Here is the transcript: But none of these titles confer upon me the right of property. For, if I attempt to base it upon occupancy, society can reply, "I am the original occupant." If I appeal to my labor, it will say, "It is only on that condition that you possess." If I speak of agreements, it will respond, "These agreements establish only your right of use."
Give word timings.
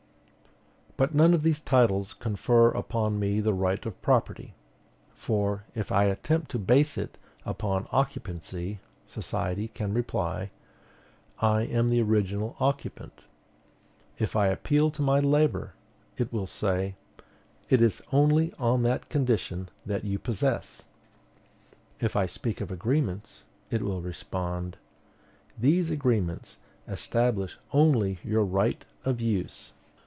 But 0.97 1.15
none 1.15 1.33
of 1.33 1.41
these 1.41 1.59
titles 1.59 2.13
confer 2.13 2.69
upon 2.69 3.17
me 3.19 3.39
the 3.39 3.55
right 3.55 3.83
of 3.87 3.99
property. 4.03 4.53
For, 5.15 5.63
if 5.73 5.91
I 5.91 6.03
attempt 6.03 6.51
to 6.51 6.59
base 6.59 6.95
it 6.95 7.17
upon 7.43 7.87
occupancy, 7.91 8.81
society 9.07 9.69
can 9.69 9.95
reply, 9.95 10.51
"I 11.39 11.63
am 11.63 11.89
the 11.89 12.03
original 12.03 12.55
occupant." 12.59 13.25
If 14.19 14.35
I 14.35 14.49
appeal 14.49 14.91
to 14.91 15.01
my 15.01 15.19
labor, 15.19 15.73
it 16.19 16.31
will 16.31 16.45
say, 16.45 16.93
"It 17.67 17.81
is 17.81 18.03
only 18.11 18.53
on 18.59 18.83
that 18.83 19.09
condition 19.09 19.69
that 19.87 20.03
you 20.03 20.19
possess." 20.19 20.83
If 21.99 22.15
I 22.15 22.27
speak 22.27 22.61
of 22.61 22.69
agreements, 22.69 23.43
it 23.71 23.81
will 23.81 24.03
respond, 24.03 24.77
"These 25.57 25.89
agreements 25.89 26.59
establish 26.87 27.57
only 27.73 28.19
your 28.23 28.45
right 28.45 28.85
of 29.03 29.19
use." 29.19 29.73